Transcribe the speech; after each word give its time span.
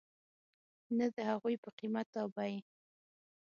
نه 0.97 1.05
د 1.15 1.17
هغوی 1.29 1.55
په 1.63 1.69
قیمت 1.79 2.09
او 2.21 2.27
بیې. 2.35 2.57